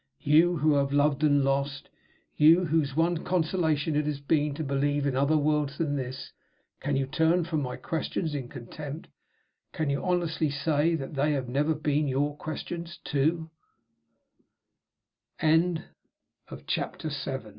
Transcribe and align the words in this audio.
You 0.23 0.57
who 0.57 0.73
have 0.73 0.91
loved 0.91 1.21
and 1.21 1.43
lost 1.43 1.87
you 2.35 2.65
whose 2.65 2.95
one 2.95 3.23
consolation 3.23 3.95
it 3.95 4.07
has 4.07 4.19
been 4.19 4.55
to 4.55 4.63
believe 4.63 5.05
in 5.05 5.15
other 5.15 5.37
worlds 5.37 5.77
than 5.77 5.95
this 5.95 6.31
can 6.79 6.95
you 6.95 7.05
turn 7.05 7.43
from 7.45 7.61
my 7.61 7.75
questions 7.75 8.33
in 8.33 8.49
contempt? 8.49 9.09
Can 9.73 9.91
you 9.91 10.03
honestly 10.03 10.49
say 10.49 10.95
that 10.95 11.13
they 11.13 11.33
have 11.33 11.47
never 11.47 11.75
been 11.75 12.07
your 12.07 12.35
questions 12.35 12.97
too? 13.05 13.51
CHAPTER 15.39 17.09
VIII. 17.09 17.49